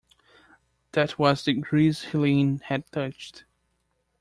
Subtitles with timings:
[0.93, 3.43] That was the grease Helene had touched.